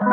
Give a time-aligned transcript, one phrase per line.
[0.00, 0.04] は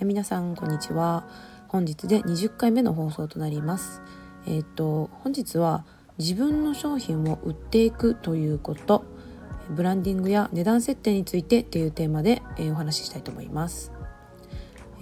[0.00, 1.24] い皆さんこんにちは。
[1.68, 4.02] 本日で20回目の放送となります。
[4.48, 5.84] えっ、と本日は
[6.18, 9.04] 自分の商品を売っていくということ
[9.70, 13.99] ブランディングや値段設定についてっていうテーマで、え、お話ししたいと思います。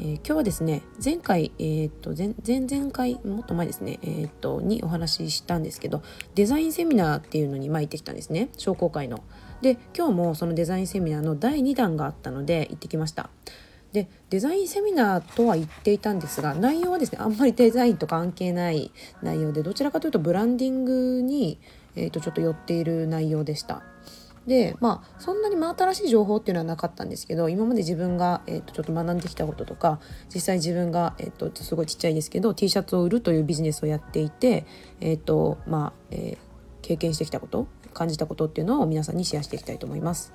[0.00, 6.02] えー、今日はですね前回、えー、っと前々回もっと前ですね、えー、っとにお話ししたんですけど
[6.34, 9.22] デザインセミナーっていうのに巻いてきたんですね商工会の。
[9.60, 13.28] で今日もそのデザインセミナーの第2弾があったので行ってきました。
[13.92, 21.58] でデザインセミナーとは言っていたんですが内容はですねあんまりデザインと関係ない内容でどちらかというとブランディングに、
[21.96, 23.82] えー、とちょっと寄っている内容でした。
[24.46, 30.00] でまあそんなに真新しい情報っていうのはなかったんですけど今まで自分が、えー、とちょっと学んできたこととか
[30.34, 34.66] 実際自分が、えー、とすごいちっちゃいですけど T シャツを売るというビジネスをやっていて、
[35.00, 36.38] えーとまあえー、
[36.82, 40.32] 経験してきたこと感じたことっていうのを皆さんにシェアしていきたいと思います。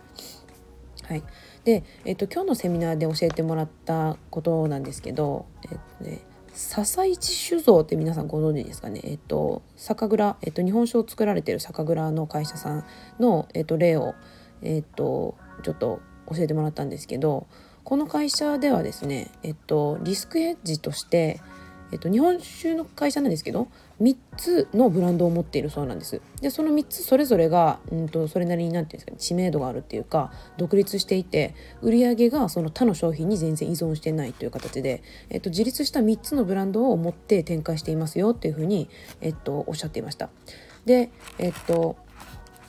[1.08, 1.24] はい、
[1.64, 6.22] で、えーと、今日のセミナーで教えてもらったことなんですけど、えーとね、
[6.54, 12.86] 笹市酒造って皆さんご存知ですかね、えっと、酒蔵、えっと、日本酒を作られてる酒蔵の会社さん
[13.20, 14.14] の、えっと、例を、
[14.62, 17.48] えっと、ちょっと教えてもらったんですけど
[17.84, 21.42] この会社ではですね、えっと、リスクヘッジとして、
[21.92, 23.68] えっと、日本酒の会社なんですけど
[24.04, 26.22] 3つのブランドを持っているそうなんです。
[26.42, 38.90] でその3つそれぞれが、うんと、それなりに何て言うんですか、ね、知名度があるっていうか独立していて売り上げがその他の商品に全然依存してないという形で、えっと、自立した3つのブランドを持って展開していますよっていうふうに、
[39.22, 40.30] えっと、おっしゃっていました。
[40.86, 41.96] でえっと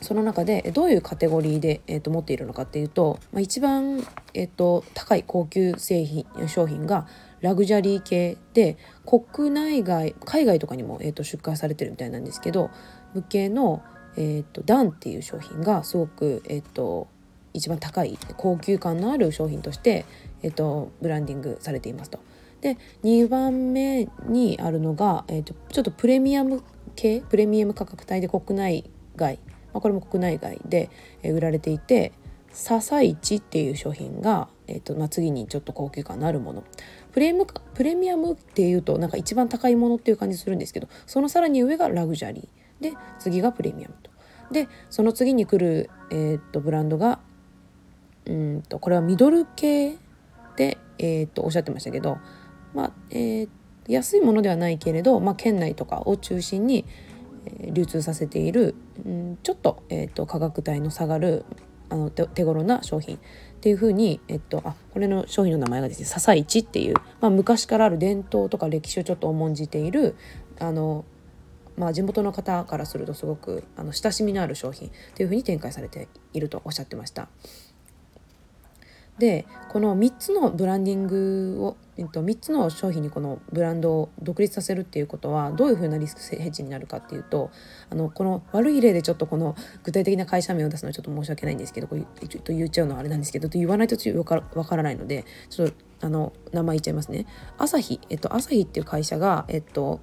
[0.05, 7.09] その中でどういうカテゴリーで、えー、と持っているのかっていうと、まあ、一番、えー、と高い高級製品商品が
[7.45, 12.70] ラグジュアリー系で国内外海外とかにも、えー、と出荷されてるみたいなんですけど
[13.12, 13.83] 向けの、
[14.17, 17.06] えー、とダンっていう商品がすごく、えー、と
[17.53, 20.06] 一番高い高級感のある商品として、
[20.42, 22.19] えー、とブランディングされていますと。
[22.62, 26.63] で2番目にあるのが、えーと、ちょっとプレミアム
[26.96, 29.39] 系プレミアム価格帯で国内外
[29.74, 30.89] まあ、これも国内外で
[31.23, 32.13] 売られていて
[32.52, 36.64] 笹市っていう商品が、えーとまあ、次にちょっと高級感のあるもの
[37.14, 44.11] プレムプレミアムっていうとなんか一番高いものっていう感じするんですけどそのさらに上がラグジュアリーで次がプレミアムと。
[44.51, 47.20] でその次に来る、えーと、ブランドが
[48.27, 49.97] うんとこれはミドル系
[50.57, 52.19] で、えーと、おっしゃってましたけど、
[52.75, 53.48] まあえー、
[53.86, 56.85] 安いものではないけれど、まあ、県内とかを中心に、
[57.73, 61.45] 流通させている、うん、ちょっと,、えーと、価格帯の下がる
[61.91, 63.19] あの手頃な商品
[63.64, 70.17] っていうふうに、えっと、あこれの商品の名前がですね笹市っていう、まあ、昔からある伝統とか歴史をちょっと重んじている
[70.61, 71.07] あの、
[71.79, 77.29] まあ、地元の方からするとすごくあの親しみのある商品というふうに展開されているとおっしゃってました。
[79.17, 87.51] でこの3つのブランディングを、えっと、3つの商品にこのブランドを独立させるっていうことはどういうふうなリスクヘッジになるかっていうと
[87.91, 97.27] あのこの悪い例でちょっとこの具体的な会社名を出すのはちょっと申し訳ないんですけどこれちょっと言っちゃうのはあれなんですけど言わないとわからからないのでちょっとあの名前言っちゃいますね。
[97.57, 100.01] 朝日、えっと、朝日っていう会社が、えっと、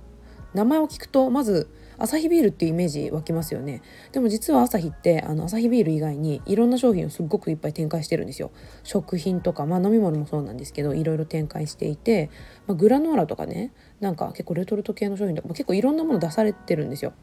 [0.53, 1.69] 名前を聞くとまず
[2.01, 3.81] アサヒビールっていうイメージ湧きますよね。
[4.11, 8.51] でも実はアサヒってあのアサヒビール以外にいろんな商品をすっごくいっぱい展開してるんですよ。
[8.83, 12.29] 食品とか、まあ、飲み物もそうなんですけどいろいろ展開していて、
[12.67, 17.13] まあ、グラノーラとかねなんか結構レトルト系の商品とか結構いろんなもの出されてるんですよ。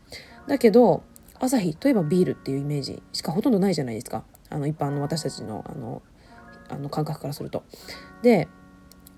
[0.46, 1.02] だけど
[1.40, 4.24] アサヒといえばビールっていうイメージしかほとんどないじゃないですか。
[4.50, 6.02] あの一般の私たちのあの
[6.68, 7.64] あの感覚からすると。
[8.22, 8.48] で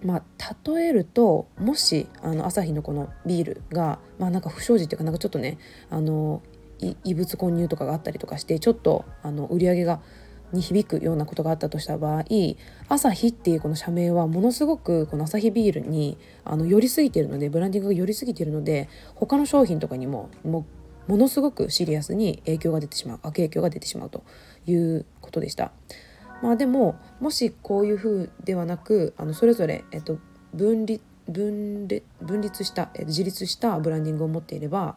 [0.03, 5.59] まあ、例えるともしあの朝日のこのビールが、まあ、なんか不祥事っていうかなんかちょっとね
[5.91, 6.43] あの
[7.05, 10.01] 異物混入とかがあったりとかしてちょっとあの売り上げが
[10.53, 12.25] に響くようなことがあったとした場合
[12.89, 20.67] 朝日っていうこの社名はものすごくこの朝日ビールにあの寄りすぎているのでブランディングが寄りすぎているので他の商品とかにもも
[21.07, 24.23] ものすごくシリアスに影響が出てしまう悪影響が出てしまうと
[24.67, 25.73] いうことでした。
[26.43, 30.19] まあでももしこういうふうではなくあのそれぞれ、えっと、
[30.55, 30.99] 分離
[31.29, 31.87] 分
[32.21, 34.97] 分立した、えっと、自立したブランディングを持っていれば、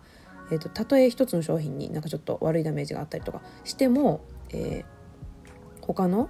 [0.52, 6.30] えっと、たとえ一つの商品になんかちょっと悪いダメージがあったりとかしても、えー、他の、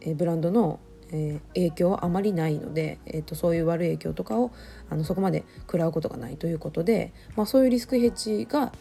[0.00, 0.78] えー、ブランドの、
[1.10, 4.52] えー、影響はあまりないので、えーと、そういう悪い影響とかを
[4.88, 8.72] あのそこまで食らうことがないということで、まあ、そういうリスクヘッジが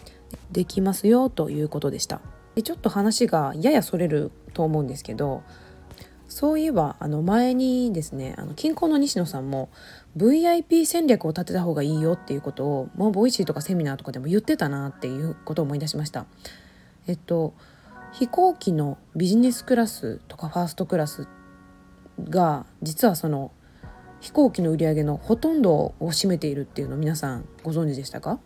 [0.52, 2.22] できますよということでした。
[2.56, 5.44] でちょっと話がややそれると思うんですけど
[6.28, 9.70] そういえばあの前にですねあのキンコンの西野さんも
[10.18, 16.26] VIP 戦略を立てた方がいいよっていうことをもう Voicy とかセミナーとかでも言ってたなっていうことを思い出しました。
[17.08, 17.54] えっと
[18.12, 21.28] 飛行機のビジネスクラスとかファーストクラス
[22.24, 23.52] が実はその
[24.20, 28.40] 飛行機の売り上げのほとんどを占めているっていうのを皆さんご存知でしたか？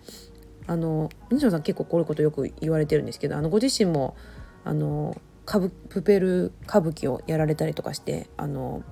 [0.68, 4.16] あの西野さん結構こういうことよく言われてるんですけどあのご自身も
[4.64, 8.84] あのプペル歌舞伎をやられたりとかしてあの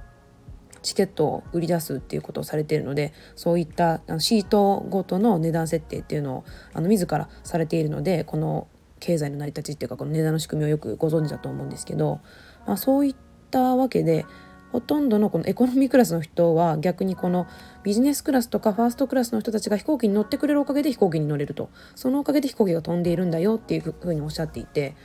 [0.82, 8.68] チケットを売り出すっていうことをされているのでそういったシートごとの値段設定っていうのをあの自らされているのでこの
[9.00, 12.20] 経済の成り立ちっていうかこの値段の仕組みをよくご存知だと思うんですけど、
[12.66, 13.16] まあ、そういっ
[13.52, 14.26] たわけで
[14.72, 17.48] ほとんどのこのエコノミークラスの人は逆にこの
[17.84, 21.70] ビジネスクラスとかファーストクラスの人たちが飛行機に乗ってくれるおかげで飛行機に乗れると。
[21.96, 24.96] そのおかげで飛行機が飛んでいるんだよっていうふうにおっしゃっていて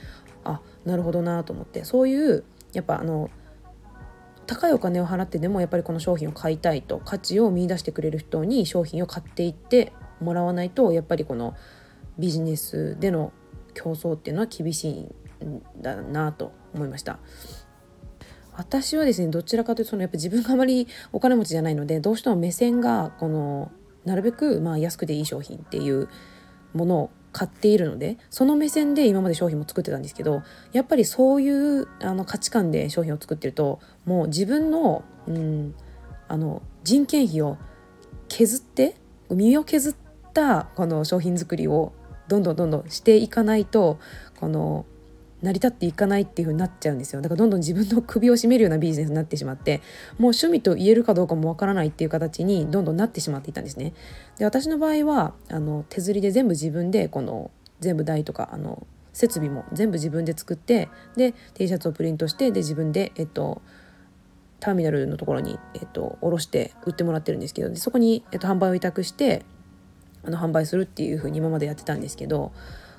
[0.45, 2.43] あなるほどなと思ってそういう
[2.73, 3.29] やっぱあの
[4.47, 11.55] 高いお金を払ってでもやっぱりこの商品を買いたいと価値を見いだしてくれる人に商品を買っていってもらわないとやっぱりこの
[12.17, 13.33] ビジネスでの
[13.73, 14.91] 競争っていうのは厳しい
[15.45, 17.19] んだなと思いました。
[18.57, 23.69] 私はですねどちらかというとそのやっぱ自分があまりお金持ちじゃないのでどうしても目線がこの
[24.05, 26.07] なるべくまあ安くていい商品っていう
[26.73, 30.41] ものを買っているのでその目線で今まで商品も作ってたんですけど
[30.71, 35.75] やっぱりそういうあの価値観で商品を作ってるともう自分の,、うん、
[36.29, 37.57] あの人件費を
[38.29, 38.95] 削って
[39.29, 39.95] 身を削っ
[40.33, 41.91] たこの商品作りを
[42.29, 43.99] どんどんどんどんしていかないと
[44.39, 44.85] この
[45.45, 47.21] 成り立っていかないっていう風になっちゃうんですよ。
[47.21, 49.77] だからどんどん自分の首を絞めるようなビジネスになってしまって
[50.17, 53.93] もう趣味と言えるかどうかもわからないっていう形にどんどんなってしまっていたんですね。
[54.37, 63.61] で私の場合はあの手刷りで全部自分でこの全部台とかあの設備も全部自分で作ってで T シャツをプリントしてで自分でえっと
[64.59, 69.45] ターミナルのところに、えっと、下ろして売ってもらってるんですけどでそこに、えっと、販売を委託して
[70.23, 72.51] あの販売するっていう風に今までやってたんですけど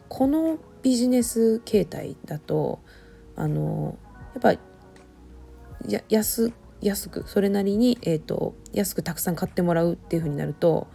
[0.09, 2.81] このビジネス形態だと
[3.35, 3.99] あの
[4.35, 4.61] やっぱ
[5.89, 10.89] や安安くそれなりに、えーと、安くたくさん買ってもらうっていう風になると、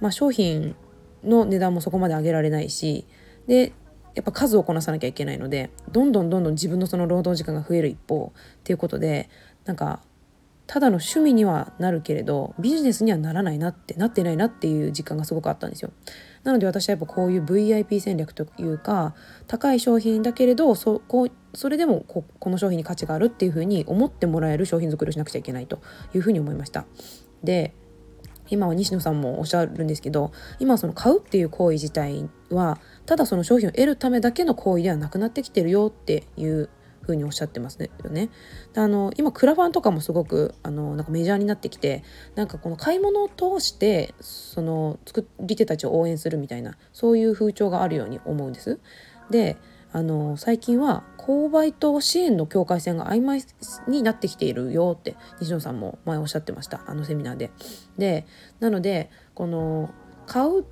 [0.00, 0.74] まあ、商品
[1.22, 3.06] の値段もそこまで上げられないし
[3.46, 3.72] で
[4.14, 9.28] やっぱ数をこなさなきゃいけないのでどんどんどんどん自分のその労働時間が増える一方っていうことで
[9.66, 10.00] なんか
[10.66, 15.92] ただの趣味にはなるけれどビジネスにはならないなってなってないなっていう実感がすごくあったんですよ。
[16.42, 19.14] なので私はやっぱこういう VIP 戦略というか
[19.46, 25.80] 高い商品だけれどそこそれでもここの商品に価値があるっていうふうに思ってもらえる商品作りをしなくちゃいけないと
[26.14, 26.84] いうふうに思いました。
[27.42, 27.74] で
[28.48, 36.68] 今は西野さんもおっしゃるんですけど今その買うっていう行為自体はただその商品を得るためだけの行為ではなくなってきてるよっていう
[37.06, 38.30] ふうにおっしゃってますねよね。
[38.74, 42.02] あの今クラファンとかもすごくあのなんかメジャーになってきて
[42.34, 48.80] なんかこの買い物を通してその作り手たちを応援するみたいなそういう風潮があるように思うんです。
[49.30, 49.56] で
[49.92, 53.42] あの最近は購買と支援の境界線が曖昧
[53.88, 57.50] になってきているよって西野さんも前おっしゃってましたあのセミナーで。
[57.96, 58.26] で
[58.60, 59.90] なのでこの
[60.26, 60.64] 買う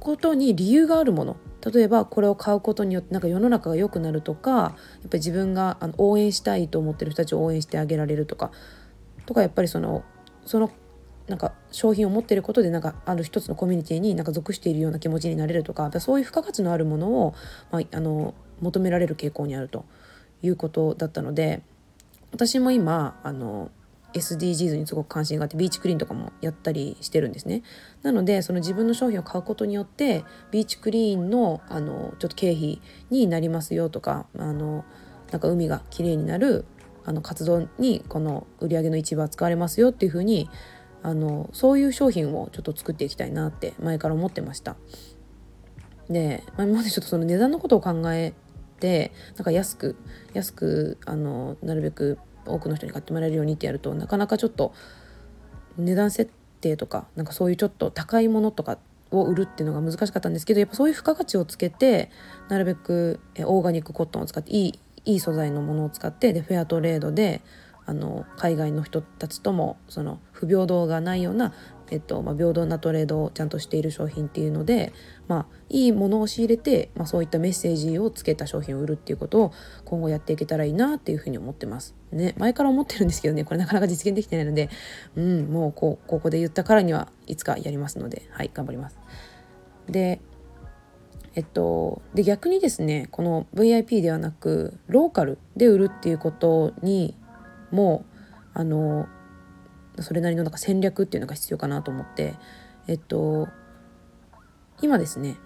[0.00, 1.36] ことに理由があるもの。
[1.72, 4.76] 例えばこれを買うことによってなんか世の中が良くなるとかやっぱ
[5.12, 8.50] り自分が応援したいと思ってる人たちを応援してあげられるとか
[9.26, 10.02] とかやっぱりその
[10.46, 10.70] その
[11.28, 17.34] なんか商品を持ってることでなんかある一つのコミュニティになんか属しているような気持ちになれるとかそういう付加価値のあるものを、
[17.70, 19.84] まあ、あの求められる傾向にあると
[20.42, 21.62] いうことだったので
[22.32, 23.70] 私も今あの
[24.12, 27.62] SDGs にすごく関心があってビーチクリーンとかもやったりしてるんですね。
[28.02, 34.84] なのでその自分の商品を買うことによってビーチクリーンのあのちょっと経費になりますよとかあの
[35.30, 36.64] なんか海がきれいになる
[37.04, 40.50] あの活動にこの売り上げの一部は使われますよっていうふうに
[41.02, 44.76] あのそういう商品をちょっと作っていきたいなって前から思ってました。
[46.08, 48.34] で、まあ、今までちょっとその値段のことを考え
[48.80, 49.96] てなんか安く
[50.34, 52.18] 安くあのなるべく
[52.50, 54.72] 多くの人に買ってもらえるようにってやるとなかなかちょっと
[55.78, 56.30] 値段設
[56.60, 58.78] 定とかなんかそういうちょっと高いものとか
[59.10, 62.10] を売るっていうのが難しかったんですけどやっぱそういう付加価値をつけて
[62.48, 67.40] なるべくオーガニックコットンを使っていいいい素材のものを使ってでフェアトレードで
[67.86, 71.52] あの海外の人たちともその不平等がないような
[71.90, 74.92] えっとまあ、平等なトレードをちゃんとしている商品っていうので、
[75.26, 79.52] まあ、いいものを仕入れて、まあ、そういったメッセージをつけた商品を売るっていうことを
[79.84, 81.94] 今後やっていけたらいいなっていうふうに思ってます。
[82.12, 84.68] ね、前から思ってるんですけどねこれなかなか実現できてないので、
[85.16, 88.98] うん、もうこうここで言ったからにはいつかやりますのではい頑張ります。
[89.88, 90.20] で
[91.36, 97.16] えっと、で逆にですねこの VIP ではなくローカルで売るっていうことに
[97.70, 98.04] も
[98.52, 99.06] あの
[99.98, 102.34] それなりのなんか戦略っていうのが必要かなと思って。
[102.86, 103.48] えっと
[104.82, 105.36] 今ですね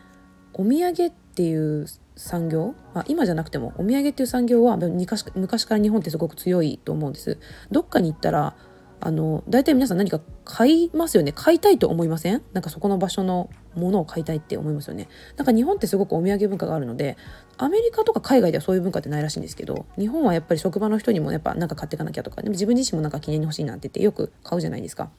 [0.53, 1.87] お土産っていう
[2.17, 7.39] 産業、まあ、今じゃなくてもお土産っていう産業は昔昔から日本ってすごく強いと思うんです。
[7.71, 8.55] どっかに行ったら
[9.01, 11.33] あの大体皆さん何か買いますよね？
[11.33, 12.43] 買いたいと思いません？
[12.53, 15.09] なんかそこの場所のものを買いたいって思いますよね。
[15.37, 17.17] なんか日本ってすごくお土産文化があるので
[17.59, 25.11] アメリカとか海外ではそういう文化ってないらしいんですけど日本はやっぱり職場の人にもやっぱ何か買っていかなきゃとかでも自分自身もなんか記念に欲しいなって言ってよく買うじゃないですか。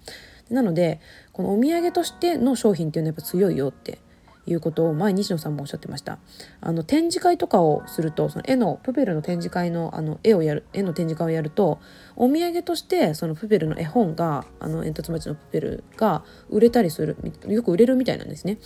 [0.50, 1.00] なので
[1.34, 4.00] このお土産としての商品っていうのはやっぱ強いよって
[4.48, 6.20] いうことを前西野さんもおっしゃってました。
[6.62, 11.80] あの展示会とかをするとその絵のプペルの展示会のあの絵をやる絵の展示会をやると
[12.16, 18.60] お土産としてそのプペルの絵本があの煙突町のプペルが売れたりするよく売れるみたいなんですね。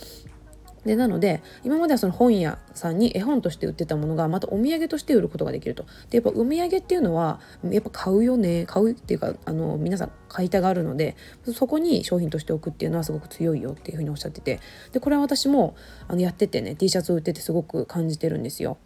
[0.84, 5.84] でなので今まではその本屋さんに絵本として売ってたものがまたお土産として売ることができると。
[6.10, 8.64] でやっぱお土産っていうのはやっぱ買うよね。
[8.66, 11.16] 買うっていうかあの皆さん買いたがるので
[11.54, 14.60] そこに商品として置くっていうのはすごく強いよっていうふうにおっしゃってて。
[14.92, 15.74] でこれは私も
[16.08, 18.78] あのやっててね T シャツを売っててすごく感じてるんですよ。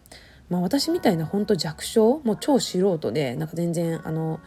[0.49, 4.39] まあ、私みたいな本当弱小もう超素人でなんか全然あの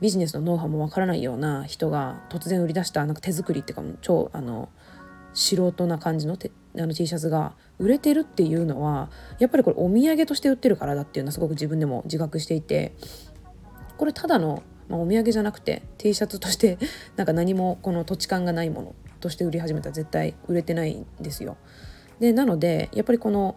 [0.00, 4.70] ビジネスのノウハウもわからないような人が突然売り出したなんか手作りっていうか超あの
[5.32, 12.94] 素人な感じのてあの T シャツが売れてるっていうのはやっぱりこれお土産として売ってるからだっていうのはすごく自分でも自覚していて
[13.96, 16.78] これただの、まあ、お土産じゃなくて T シャツとして
[17.16, 21.56] なんか何もこの土地感がないものとして売り始めたら絶対売れてないんですよ。
[22.18, 23.56] でなのでやっぱりこの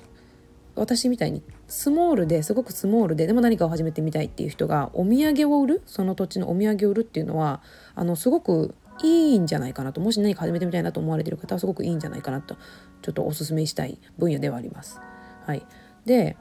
[0.75, 7.61] 私みたいにスモールですごくスモールででも何かを始めてみたいっていう人がお土産を売るその土地のお土産を売るっていうのは
[7.93, 12.55] あのすごくいいんじゃないかなともし何か始めてみたいなと思われてる方はすごくいいんじゃないかなと
[13.01, 15.01] ちょっとおすすめしたい分野ではあります。
[15.45, 15.65] はい、
[16.05, 16.37] で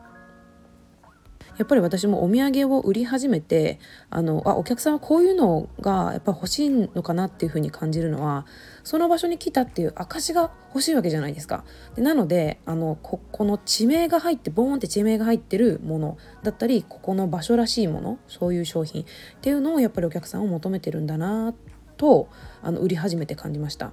[1.58, 3.78] やっぱり私もお土産を売り始めて
[4.10, 8.46] あのあお客さんはこういうのがやっぱ欲しいのかなっていうふうに感じるのは
[8.84, 11.64] その場所に来たっていう証が欲しいわけじゃないですか。
[11.94, 19.04] でなのであのここの地名が入ってボーンって地名が入ってるものだったりここの場所らしいものそういう商品っ
[19.40, 21.54] ていうのをやっぱりお客さんを求めてるんだなっ
[22.02, 22.28] と
[22.62, 23.92] あの売り始めて感じました。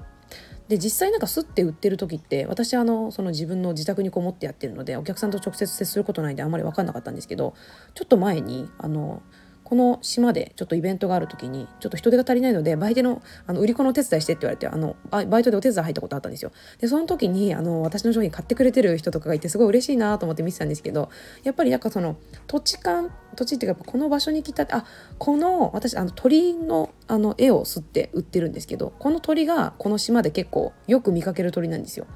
[0.67, 7.55] で実際なんかすって売ってる時って私あのその自分の自宅にこもってやってるのでお客さんと直接接することないんであんまり分かんなかったんですけど
[7.95, 9.23] ちょっと前にあの
[9.69, 16.51] この島でちょっとイベントがある時にちょっと人手が足りないのでバイトのあの売り子のお手伝いしてって言われてあのバイトでお手伝い入ったことあったんですよ。
[16.79, 21.11] でその時にあの私の商品買ってくれてる人とかがいてすごい嬉しいなと思って見てたんですけど
[21.43, 24.85] やっぱりなんかその土地感土地っていうかこの場所に来たあ
[25.19, 32.07] この私あの鳥のあの絵を吸って売ってるんですけどこの鳥がこの島で結構よく見かける鳥なんですよ。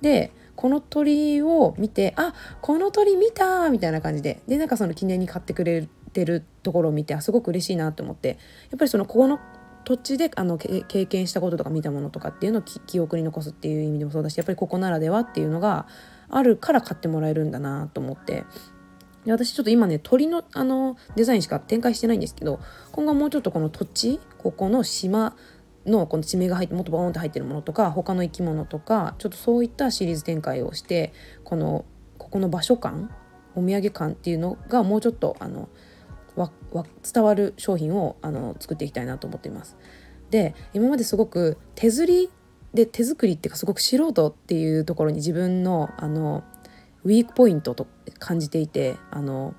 [0.00, 8.38] でこの鳥を見てあこの鳥見たみたいな感じででなんかその記念に買ってくれてるところを見てあすごく嬉しいなと思って
[8.70, 9.38] やっぱりそのここの
[9.84, 15.86] 土地であの経験したこととか見たものとかっていうのを記憶に残すっていう意味でもそうだしやっぱりここならではっていうのが
[16.28, 18.44] あるから買ってもらえるんだなと思って。
[19.24, 22.58] で私ちょっと今ね鳥のあのデザインしか展開してないんですけど
[22.90, 25.36] 今後もうちょっとこの土地ここの島
[25.84, 31.12] のこの地名が入ってもっとボーンって入ってるものとか他の生き物とかちょっとそういったシリーズ展開をして
[31.44, 31.84] この
[32.16, 33.10] ここの場所感
[33.54, 35.68] お土産感っていうのがもうちょっとあの
[36.40, 39.76] わわ伝わる商品をあの作っていきたいなと思っています。
[40.30, 42.30] で今まですごく手刷り
[42.72, 46.44] で手作りっていうかすごく素人っていうところに自分のあの
[47.04, 47.86] ウィークポイントと
[48.18, 49.54] 感じていてあの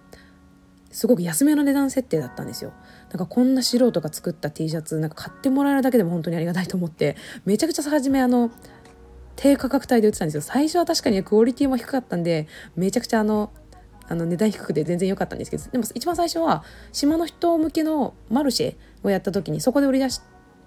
[0.92, 2.74] すごく安めの値段設定だったんですよ。
[3.10, 8.52] なんかこんな素人が作った T シャツなんか買ってもらえるだけでも本当にありがたいと思ってめちゃくちゃ初めあの
[9.36, 13.52] 低価格帯で売ってたんですよ最初は確かにクオリティも低かったんでめちゃくちゃあの
[14.12, 20.22] あの値段低くて全然良かったんですけどでも一番最初は島の人向けのマルシェをやった時にそこで売り出し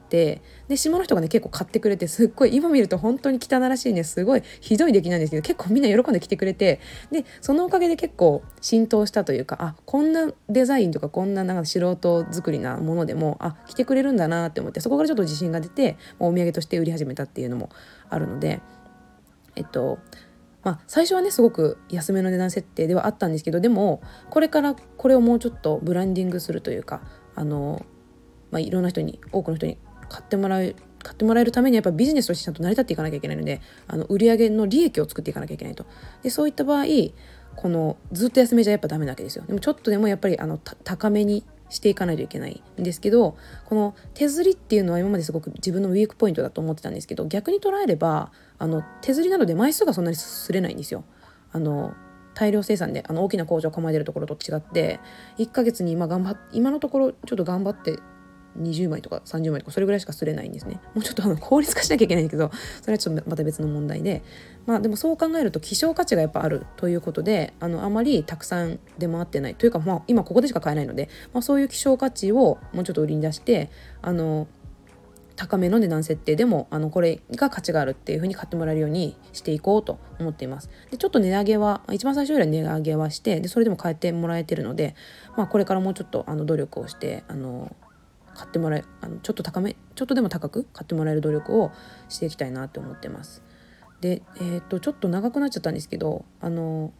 [0.08, 17.68] てで島の人がね結構買ってくれてすっごい今見ると本当に汚らしいねすごいひどい出来なんですけど結構みんな喜んで来てくれてでそのおかげで結構浸透したというかあこんなデザインとかこんななんか素人作りなものでもあ来てくれるんだなって思ってそこからちょっと自信が出てお土産として売り始めたっていうのも
[18.08, 18.60] あるので
[19.56, 19.98] えっと
[20.64, 27.02] まあ、最初はねすごく安めの値段設定ではあったんですけどでもこれからこれをもうちょっとブランディングするというか
[27.34, 27.84] あの、
[28.50, 29.78] まあ、いろんな人に多くの人に
[30.08, 35.84] 買ってもらう買ってもらえるためにやっぱビジネスとしてちゃんと成り立っていかなきゃいけないのであの売上の利益を作っていかなきゃいけないと。
[36.22, 36.84] でそういった場合
[37.56, 39.44] このずっと安めじゃやっぱダメなわけですよ。
[39.46, 51.04] でもちょっとでもやっぱりあの高めにしていかないといけないんですけどこの手刷りっていうのは今まですごく自分のウィークポイントだと思ってたんですけど逆に捉えればあの手刷りなので枚数がそんなにすれないんですよ。
[51.52, 51.94] あの
[52.34, 54.98] 大量生産であの大きな工場を構えてるところと違って
[55.38, 57.96] 1ヶ月に今頑張っ今のところちょっと頑張って
[58.60, 60.80] 20枚とか30枚とかそれぐらいしか刷れないんですね。
[60.94, 64.22] もうちょっとあの効率化しなきゃいけないんだけどそれはちょっとまた別の問題で。
[64.66, 69.54] まあでもそう考えると希少価値がやっぱあるということであのあまりたくさん出回ってない。
[69.54, 73.70] というか、まあ、今ここでしか買えないので、まあ、そういう希少価値をもうちょっと売りに出して
[74.00, 74.46] あの
[75.36, 80.70] 高めの値段設定でもあのこれが価値があるっていう風に買ってもらえるようにしていこうと思っています。
[80.90, 84.94] でちょっと値上げは一番最初よりは値上げはしてでそれでも変えてもらえてるので、
[85.36, 87.74] まあ、これからもうちょっとあの努力をしてあの
[88.34, 91.72] 買ってもらえあのちょっと高めちょっとでも高く買ってもらえる努力を
[92.08, 93.42] していきたいなって思ってます。
[94.00, 96.92] でえー、っとちょっと長くなっちゃったんですけどあの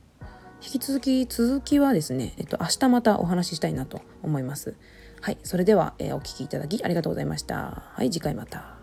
[0.63, 4.75] 引き続き続きはですね、えっと、明日またお話ししたいなと思います。
[5.21, 7.83] はい、それでは、えー、お聴きいただきありがとうございました。
[7.95, 8.79] はい、次回また。